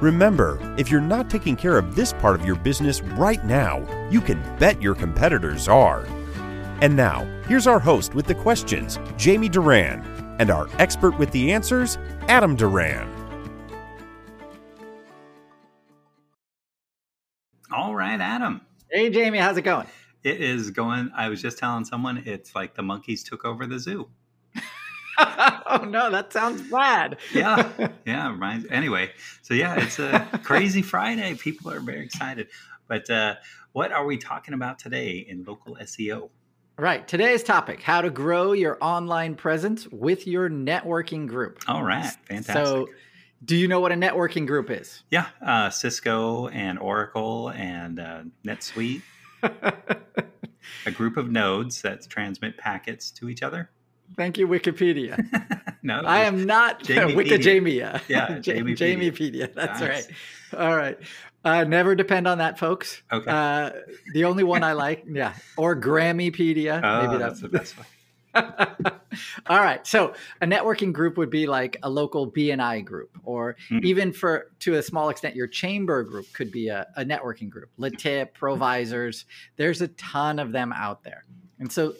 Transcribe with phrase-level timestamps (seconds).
[0.00, 3.78] Remember, if you're not taking care of this part of your business right now,
[4.10, 6.04] you can bet your competitors are.
[6.82, 10.04] And now, here's our host with the questions, Jamie Duran,
[10.38, 11.96] and our expert with the answers,
[12.28, 13.08] Adam Duran.
[17.72, 18.60] All right, Adam.
[18.90, 19.86] Hey, Jamie, how's it going?
[20.22, 21.10] It is going.
[21.16, 24.10] I was just telling someone it's like the monkeys took over the zoo.
[25.66, 27.18] oh no, that sounds bad.
[27.34, 27.70] yeah,
[28.06, 28.30] yeah.
[28.30, 29.10] Reminds, anyway,
[29.42, 31.34] so yeah, it's a crazy Friday.
[31.34, 32.48] People are very excited.
[32.88, 33.34] But uh,
[33.72, 36.30] what are we talking about today in local SEO?
[36.78, 37.06] Right.
[37.06, 41.60] Today's topic: how to grow your online presence with your networking group.
[41.66, 42.54] All right, fantastic.
[42.54, 42.88] So,
[43.44, 45.02] do you know what a networking group is?
[45.10, 49.02] Yeah, uh, Cisco and Oracle and uh, NetSuite.
[50.86, 53.70] a group of nodes that transmit packets to each other.
[54.16, 55.74] Thank you, Wikipedia.
[55.82, 58.00] no, I am not Wikijamia.
[58.08, 59.52] Yeah, Jamiepedia.
[59.52, 60.08] That's nice.
[60.52, 60.60] right.
[60.60, 60.98] All right.
[61.44, 63.02] Uh, never depend on that, folks.
[63.12, 63.30] Okay.
[63.30, 63.70] Uh,
[64.12, 66.80] the only one I like, yeah, or Grammypedia.
[66.82, 67.86] Oh, Maybe that's, that's the best one.
[69.46, 69.86] All right.
[69.86, 73.82] So a networking group would be like a local BNI group, or mm.
[73.84, 77.70] even for to a small extent, your chamber group could be a, a networking group.
[77.78, 79.24] LeTip, Provisors.
[79.56, 81.24] There's a ton of them out there,
[81.60, 81.94] and so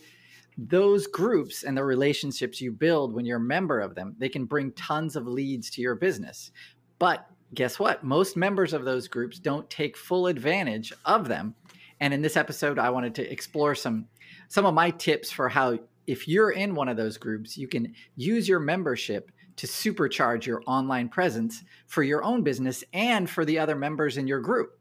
[0.58, 4.46] those groups and the relationships you build when you're a member of them, they can
[4.46, 6.50] bring tons of leads to your business.
[6.98, 8.02] But guess what?
[8.02, 11.54] Most members of those groups don't take full advantage of them.
[12.00, 14.06] And in this episode, I wanted to explore some
[14.48, 17.94] some of my tips for how if you're in one of those groups, you can
[18.14, 23.58] use your membership to supercharge your online presence for your own business and for the
[23.58, 24.78] other members in your group.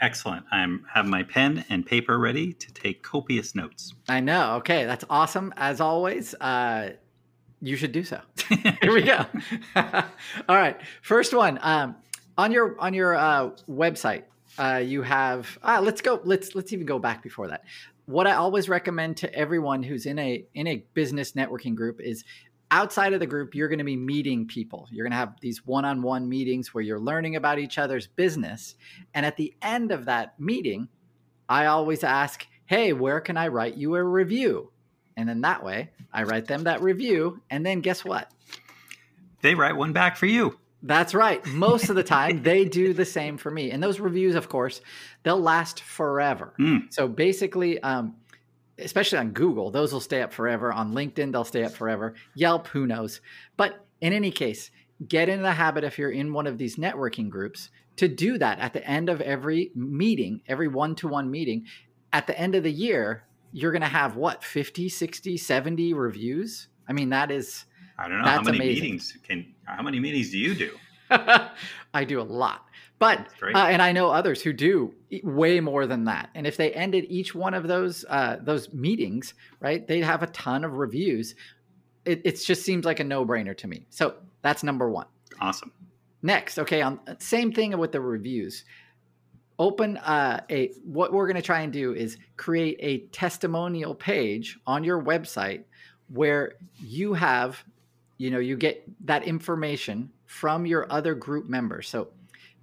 [0.00, 0.44] Excellent.
[0.50, 3.94] I'm have my pen and paper ready to take copious notes.
[4.08, 4.56] I know.
[4.56, 5.54] Okay, that's awesome.
[5.56, 6.92] As always, uh,
[7.60, 8.20] you should do so.
[8.48, 9.24] Here we go.
[9.76, 10.78] All right.
[11.02, 11.58] First one.
[11.62, 11.96] Um,
[12.36, 14.24] on your on your uh, website,
[14.58, 15.58] uh, you have.
[15.62, 16.20] Uh, let's go.
[16.24, 17.64] Let's let's even go back before that.
[18.04, 22.24] What I always recommend to everyone who's in a in a business networking group is
[22.70, 24.88] outside of the group, you're going to be meeting people.
[24.90, 28.06] You're going to have these one on one meetings where you're learning about each other's
[28.06, 28.74] business.
[29.14, 30.88] And at the end of that meeting,
[31.48, 34.72] I always ask, Hey, where can I write you a review?
[35.16, 37.40] And then that way, I write them that review.
[37.48, 38.30] And then guess what?
[39.40, 40.58] They write one back for you.
[40.82, 41.44] That's right.
[41.46, 43.70] Most of the time, they do the same for me.
[43.70, 44.80] And those reviews, of course,
[45.22, 46.54] they'll last forever.
[46.60, 46.92] Mm.
[46.92, 48.16] So basically, um,
[48.78, 50.72] especially on Google, those will stay up forever.
[50.72, 52.14] On LinkedIn, they'll stay up forever.
[52.34, 53.20] Yelp, who knows?
[53.56, 54.70] But in any case,
[55.06, 58.58] get in the habit if you're in one of these networking groups to do that
[58.58, 61.66] at the end of every meeting, every one to one meeting.
[62.12, 66.68] At the end of the year, you're going to have what, 50, 60, 70 reviews?
[66.88, 67.64] I mean, that is.
[67.98, 68.82] I don't know how many amazing.
[68.82, 69.54] meetings can.
[69.64, 70.70] How many meetings do you do?
[71.10, 72.65] I do a lot.
[72.98, 76.30] But uh, and I know others who do way more than that.
[76.34, 80.28] And if they ended each one of those uh, those meetings, right, they'd have a
[80.28, 81.34] ton of reviews.
[82.06, 83.86] It, it just seems like a no brainer to me.
[83.90, 85.06] So that's number one.
[85.40, 85.72] Awesome.
[86.22, 88.64] Next, okay, on same thing with the reviews.
[89.58, 94.58] Open uh, a what we're going to try and do is create a testimonial page
[94.66, 95.64] on your website
[96.08, 97.62] where you have,
[98.18, 101.88] you know, you get that information from your other group members.
[101.88, 102.08] So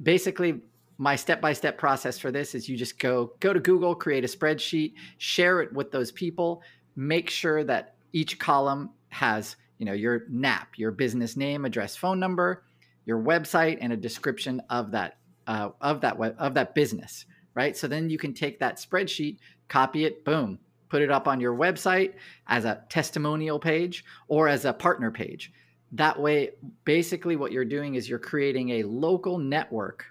[0.03, 0.61] basically
[0.97, 4.93] my step-by-step process for this is you just go go to google create a spreadsheet
[5.17, 6.61] share it with those people.
[6.95, 12.19] Make sure that each column has you know your nap your business name address phone
[12.19, 12.63] number
[13.05, 17.25] your website and a description of that uh, of that web, of that business
[17.55, 17.77] right?
[17.77, 20.59] So then you can take that spreadsheet copy it boom
[20.89, 22.13] put it up on your website
[22.47, 25.51] as a testimonial page or as a partner page
[25.93, 26.51] that way,
[26.85, 30.05] basically, what you're doing is you're creating a local network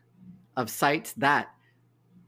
[0.56, 1.48] of sites that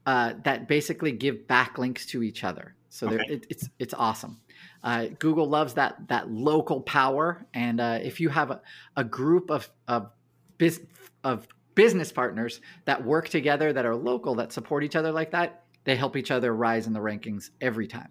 [0.05, 2.75] uh, that basically give backlinks to each other.
[2.89, 3.23] So okay.
[3.27, 4.41] it, it's it's awesome.
[4.83, 8.61] Uh, Google loves that that local power, and uh, if you have a,
[8.97, 10.11] a group of of,
[10.57, 10.81] biz,
[11.23, 15.63] of business partners that work together that are local that support each other like that,
[15.85, 18.09] they help each other rise in the rankings every time.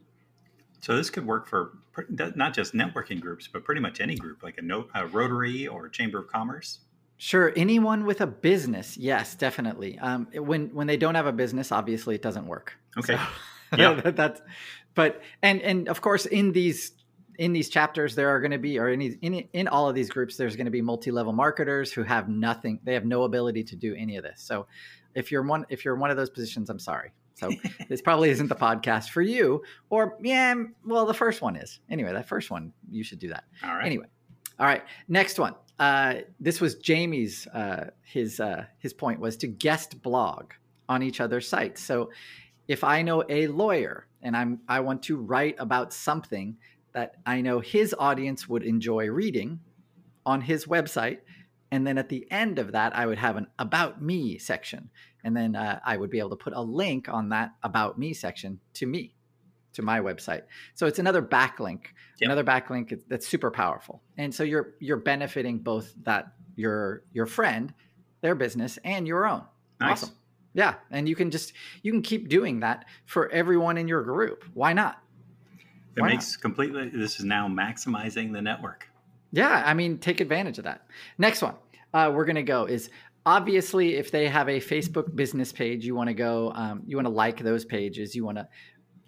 [0.85, 1.79] So this could work for
[2.11, 5.89] not just networking groups, but pretty much any group, like a, no, a Rotary or
[5.89, 6.81] Chamber of Commerce.
[7.17, 9.99] Sure, anyone with a business, yes, definitely.
[9.99, 12.77] Um, when when they don't have a business, obviously it doesn't work.
[12.99, 13.17] Okay.
[13.17, 13.23] So
[13.79, 13.95] Yeah.
[14.11, 14.43] that's
[14.95, 16.93] but and and of course in these
[17.39, 19.95] in these chapters there are going to be or in, these- in in all of
[19.95, 23.65] these groups there's going to be multi-level marketers who have nothing they have no ability
[23.65, 24.67] to do any of this so
[25.17, 27.51] if you're one if you're one of those positions i'm sorry so
[27.89, 30.55] this probably isn't the podcast for you or yeah
[30.85, 33.87] well the first one is anyway that first one you should do that All right.
[33.87, 34.07] Anyway,
[34.59, 34.83] all right.
[35.09, 35.55] Next one.
[35.79, 37.47] Uh, this was Jamie's.
[37.49, 40.53] Uh, his uh, his point was to guest blog
[40.89, 41.83] on each other's sites.
[41.83, 42.11] So,
[42.69, 46.57] if I know a lawyer and I'm I want to write about something
[46.93, 49.59] that I know his audience would enjoy reading
[50.25, 51.19] on his website,
[51.75, 54.91] and then at the end of that, I would have an about me section,
[55.25, 58.15] and then uh, I would be able to put a link on that about me
[58.15, 59.15] section to me,
[59.73, 60.43] to my website.
[60.75, 61.87] So it's another backlink
[62.21, 62.29] Yep.
[62.31, 67.75] another backlink that's super powerful and so you're you're benefiting both that your your friend
[68.21, 69.43] their business and your own
[69.81, 70.05] Nice.
[70.05, 70.15] awesome
[70.55, 74.45] yeah and you can just you can keep doing that for everyone in your group
[74.55, 75.03] why not
[75.97, 76.89] It Why makes completely.
[76.89, 78.89] This is now maximizing the network.
[79.33, 80.87] Yeah, I mean, take advantage of that.
[81.19, 81.57] Next one
[81.95, 82.91] uh, we're going to go is
[83.25, 87.07] obviously if they have a Facebook business page, you want to go, um, you want
[87.07, 88.47] to like those pages, you want to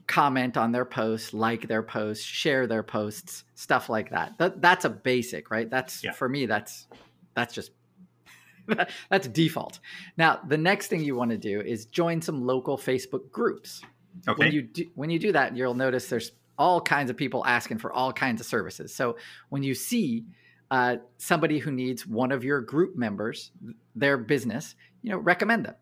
[0.07, 4.39] comment on their posts, like their posts, share their posts, stuff like that.
[4.39, 5.69] that that's a basic, right?
[5.69, 6.13] That's Yeah.
[6.13, 6.47] for me.
[6.47, 6.87] That's
[7.35, 7.73] that's just
[9.11, 9.81] that's default.
[10.17, 13.83] Now, the next thing you want to do is join some local Facebook groups
[14.29, 14.45] Okay.
[14.45, 17.79] when you do, when you do that, you'll notice there's all kinds of people asking
[17.79, 18.95] for all kinds of services.
[18.95, 19.19] So
[19.51, 20.25] when you see
[20.71, 23.53] uh, somebody who needs one of your group members,
[23.95, 25.75] their business, you know, recommend them.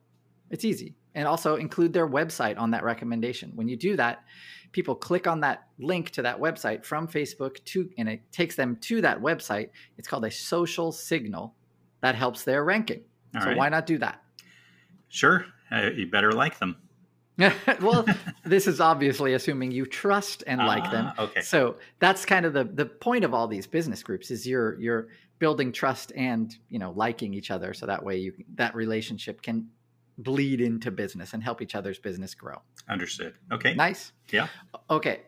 [0.50, 3.52] It's easy, and also include their website on that recommendation.
[3.54, 4.24] When you do that,
[4.72, 8.76] people click on that link to that website from Facebook to, and it takes them
[8.82, 9.70] to that website.
[9.96, 11.54] It's called a social signal
[12.02, 13.02] that helps their ranking.
[13.34, 13.56] All so right.
[13.56, 14.22] why not do that?
[15.08, 15.46] Sure.
[15.70, 16.76] Uh, you better like them.
[17.80, 18.04] well,
[18.44, 21.06] this is obviously assuming you trust and like them.
[21.18, 21.40] Ah, Okay.
[21.40, 25.08] So that's kind of the the point of all these business groups is you're you're
[25.40, 29.68] building trust and you know liking each other, so that way you that relationship can
[30.18, 32.62] bleed into business and help each other's business grow.
[32.88, 33.34] Understood.
[33.50, 33.74] Okay.
[33.74, 34.12] Nice.
[34.30, 34.46] Yeah.
[34.88, 35.22] Okay.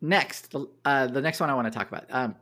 [0.00, 2.06] Next, the- uh, the next one I want to talk about.
[2.10, 2.34] Um,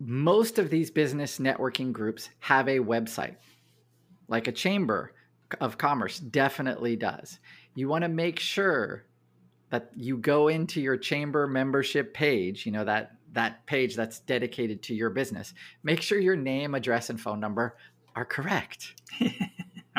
[0.00, 3.36] most of these business networking groups have a website,
[4.28, 5.12] like a chamber
[5.60, 7.38] of commerce definitely does.
[7.78, 9.04] You want to make sure
[9.70, 14.82] that you go into your chamber membership page, you know that that page that's dedicated
[14.82, 15.54] to your business.
[15.84, 17.76] Make sure your name, address, and phone number
[18.16, 18.94] are correct.
[19.20, 19.28] All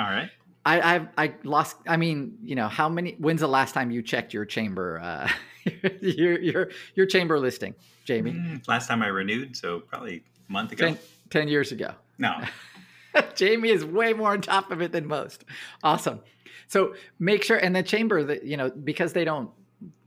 [0.04, 0.30] right.
[0.66, 1.78] I I've, I lost.
[1.88, 3.16] I mean, you know, how many?
[3.18, 5.30] When's the last time you checked your chamber, uh,
[6.02, 8.34] your your your chamber listing, Jamie?
[8.34, 10.86] Mm, Last time I renewed, so probably a month ago.
[10.86, 10.98] Ten,
[11.30, 11.94] 10 years ago.
[12.18, 12.44] No.
[13.36, 15.46] Jamie is way more on top of it than most.
[15.84, 16.22] Awesome.
[16.68, 19.50] So make sure, and the chamber that you know because they don't,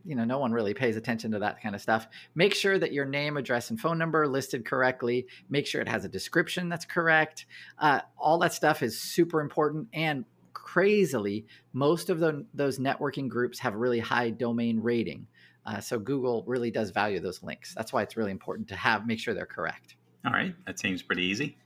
[0.05, 2.07] you know, no one really pays attention to that kind of stuff.
[2.35, 5.27] Make sure that your name, address, and phone number are listed correctly.
[5.51, 7.47] Make sure it has a description that's correct.
[7.79, 9.89] Uh, all that stuff is super important.
[9.93, 15.27] And crazily, most of the, those networking groups have really high domain rating.
[15.65, 17.75] Uh, so Google really does value those links.
[17.75, 19.97] That's why it's really important to have make sure they're correct.
[20.25, 20.55] All right.
[20.67, 21.57] That seems pretty easy.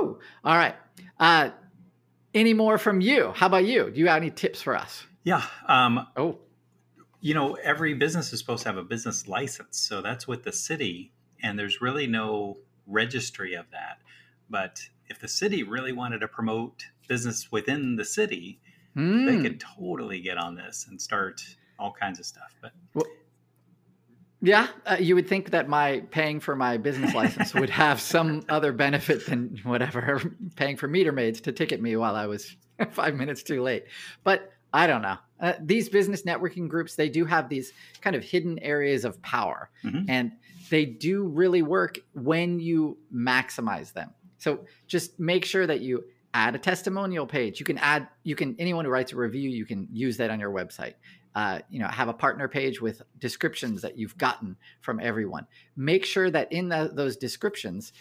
[0.00, 0.18] Woo!
[0.44, 0.74] All right.
[1.18, 1.50] Uh,
[2.34, 3.32] any more from you?
[3.34, 3.90] How about you?
[3.90, 5.04] Do you have any tips for us?
[5.24, 5.42] Yeah.
[5.66, 6.38] Um, Oh,
[7.20, 9.78] you know, every business is supposed to have a business license.
[9.78, 11.12] So that's with the city.
[11.42, 13.98] And there's really no registry of that.
[14.48, 18.60] But if the city really wanted to promote business within the city,
[18.94, 19.42] they Hmm.
[19.42, 21.42] could totally get on this and start
[21.78, 22.54] all kinds of stuff.
[22.60, 22.72] But
[24.42, 24.68] yeah.
[24.86, 28.72] Uh, you would think that my paying for my business license would have some other
[28.72, 32.56] benefit than whatever paying for meter maids to ticket me while I was
[32.90, 33.84] five minutes too late.
[34.24, 35.16] But I don't know.
[35.40, 39.70] Uh, these business networking groups, they do have these kind of hidden areas of power,
[39.84, 40.04] Mhm.
[40.08, 40.32] and
[40.70, 44.10] they do really work when you maximize them.
[44.38, 47.58] So just make sure that you add a testimonial page.
[47.58, 50.38] You can add, you can anyone who writes a review, you can use that on
[50.38, 50.94] your website.
[51.34, 55.46] Uh, you know, have a partner page with descriptions that you've gotten from everyone.
[55.76, 57.92] Make sure that in the, those descriptions,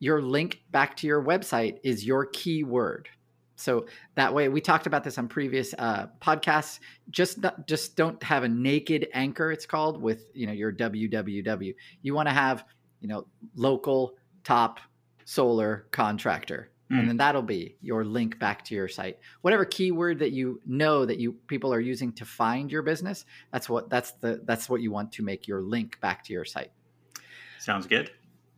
[0.00, 3.08] your link back to your website is your keyword.
[3.56, 6.80] So that way, we talked about this on previous uh, podcasts.
[7.10, 9.52] Just not, just don't have a naked anchor.
[9.52, 11.74] It's called with you know your www.
[12.02, 12.64] You want to have
[13.00, 14.80] you know local top
[15.24, 16.98] solar contractor, Mm.
[17.00, 19.18] and then that'll be your link back to your site.
[19.40, 23.68] Whatever keyword that you know that you people are using to find your business, that's
[23.70, 26.70] what that's the that's what you want to make your link back to your site.
[27.58, 28.10] sounds good.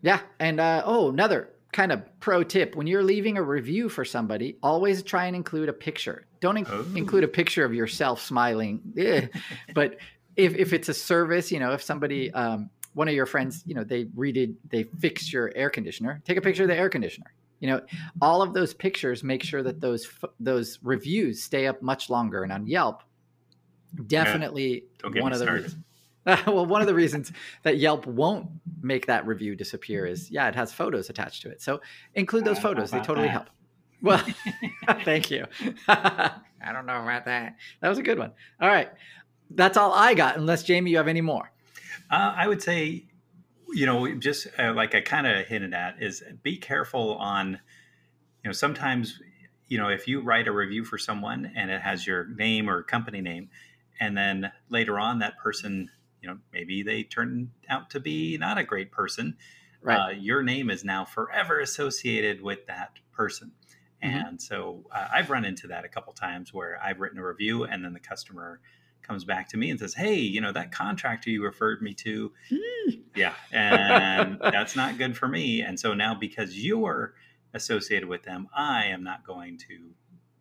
[0.02, 4.04] Yeah, and uh, oh, another kind of pro tip when you're leaving a review for
[4.04, 6.26] somebody, always try and include a picture.
[6.40, 6.86] Don't inc- Oh.
[6.96, 8.80] include a picture of yourself smiling.
[8.98, 9.26] Eh.
[9.74, 9.96] but
[10.36, 13.74] if, if it's a service, you know, if somebody, um, one of your friends, you
[13.74, 17.32] know, they redid, they fixed your air conditioner, take a picture of the air conditioner.
[17.60, 17.80] You know,
[18.20, 20.08] all of those pictures make sure that those
[20.38, 22.42] those reviews stay up much longer.
[22.42, 23.02] And on Yelp,
[24.06, 25.62] definitely Don't get one me of the started.
[25.64, 25.82] reasons.
[26.46, 27.32] well, one of the reasons
[27.62, 28.48] that Yelp won't
[28.82, 31.62] make that review disappear is yeah, it has photos attached to it.
[31.62, 31.80] So
[32.14, 33.32] include those I don't know photos; they totally that.
[33.32, 33.50] help.
[34.02, 34.22] Well,
[35.04, 35.46] thank you.
[35.88, 37.56] I don't know about that.
[37.80, 38.32] That was a good one.
[38.60, 38.90] All right,
[39.50, 40.36] that's all I got.
[40.36, 41.50] Unless Jamie, you have any more?
[42.10, 43.06] Uh, I would say,
[43.68, 48.48] you know, just uh, like I kind of hinted at, is be careful on, you
[48.48, 49.20] know, sometimes,
[49.68, 52.82] you know, if you write a review for someone and it has your name or
[52.82, 53.50] company name,
[54.00, 55.90] and then later on that person,
[56.22, 59.36] you know, maybe they turn out to be not a great person,
[59.80, 60.06] Right.
[60.06, 63.52] uh, your name is now forever associated with that person.
[64.02, 64.26] Mhm.
[64.26, 67.64] And so uh, I've run into that a couple times where I've written a review
[67.64, 68.60] and then the customer
[69.06, 72.32] comes back to me and says, Hey, you know, that contractor you referred me to,
[72.50, 73.00] mm.
[73.14, 75.62] yeah, and that's not good for me.
[75.62, 77.14] And so now because you're
[77.54, 79.90] associated with them, I am not going to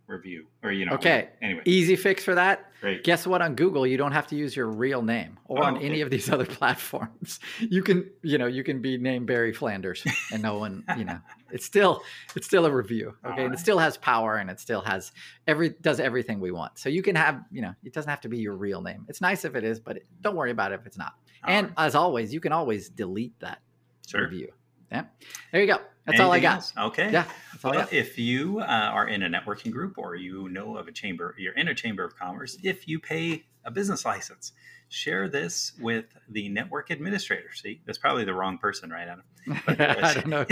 [0.07, 1.29] review or, you know, Okay.
[1.41, 2.71] Anyway, Easy fix for that.
[2.81, 3.03] great.
[3.03, 3.41] Guess what?
[3.41, 5.85] On Google, you don't have to use your real name, or Oh, on okay.
[5.85, 7.39] any of these other platforms.
[7.59, 11.19] You can, you know, you can be named Barry Flanders, and no one, you know,
[11.51, 12.03] it's still,
[12.35, 13.15] it's still a review.
[13.25, 13.57] Okay, and it uh-huh.
[13.57, 15.11] still has power, and it still has
[15.47, 16.77] every does everything we want.
[16.77, 19.05] So you can have, you know, it doesn't have to be your real name.
[19.09, 21.13] It's nice if it is, but don't worry about it if it's not.
[21.45, 21.85] and All right.
[21.87, 23.59] as always, you can always delete that
[24.07, 24.23] sure.
[24.23, 24.51] review.
[24.91, 25.05] Yeah,
[25.51, 25.79] there you go.
[26.05, 26.55] That's all I Anything got.
[26.57, 26.73] else?
[26.91, 27.11] Okay.
[27.11, 30.47] Yeah, that's all I Well, if you uh, are in a networking group or you
[30.49, 34.05] know of a chamber, you're in a chamber of commerce, if you pay a business
[34.05, 34.51] license,
[34.89, 37.49] share this with the network administrator.
[37.55, 39.23] See, that's probably the wrong person, right, Adam?
[39.67, 40.45] Uh, I don't know.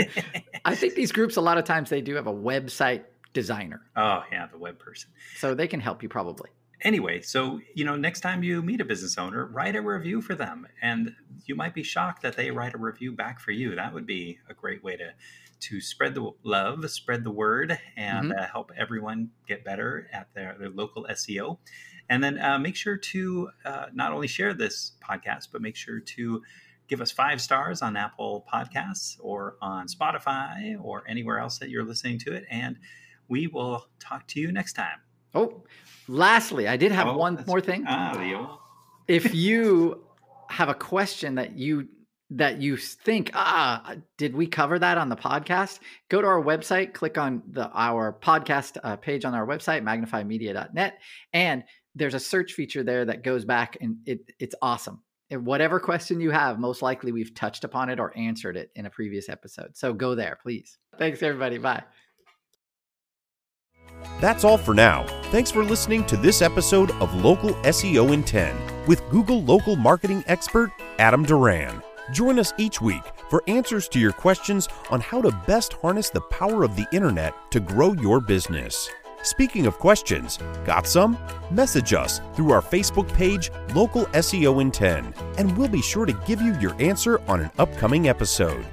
[0.64, 4.22] I think these groups a lot of times they do have a website designer, oh,
[4.32, 5.10] yeah, the web person.
[5.36, 6.50] so they can help you probably.
[6.82, 10.34] Anyway, so you know, next time you meet a business owner, write a review for
[10.34, 11.14] them, and
[11.46, 13.74] you might be shocked that they write a review back for you.
[13.74, 15.12] That would be a great way to
[15.60, 20.56] to spread the love, spread the word, and uh, help everyone get better at their,
[20.58, 21.58] their local SEO.
[22.10, 26.00] And then uh, make sure to uh, not only share this podcast, but make sure
[26.00, 26.42] to
[26.86, 31.84] give us five stars on Apple Podcasts or on Spotify or anywhere else that you're
[31.84, 32.44] listening to it.
[32.50, 32.76] And
[33.28, 35.00] we will talk to you next time.
[35.34, 35.64] Oh,
[36.08, 37.84] lastly, I did have Oh, one more thing.
[37.86, 40.02] Ah, the if you
[40.48, 41.88] have a question that you
[42.30, 45.78] that you think ah did we cover that on the podcast?
[46.08, 50.98] go to our website click on the our podcast uh, page on our website magnifymedia.net
[51.34, 51.64] and
[51.94, 55.02] there's a search feature there that goes back and it it's awesome.
[55.30, 58.86] And whatever question you have most likely we've touched upon it or answered it in
[58.86, 59.76] a previous episode.
[59.76, 60.78] So go there please.
[60.98, 61.58] Thanks everybody.
[61.58, 61.84] Bye
[64.20, 65.04] That's all for now.
[65.24, 70.22] Thanks for listening to this episode of Local SEO in 10 with Google local marketing
[70.28, 71.82] expert Adam Duran.
[72.12, 76.20] Join us each week for answers to your questions on how to best harness the
[76.20, 78.88] power of the internet to grow your business.
[79.22, 81.18] Speaking of questions, got some?
[81.50, 86.12] Message us through our Facebook page, Local SEO in 10, and we'll be sure to
[86.26, 88.64] give you your answer on an upcoming episode.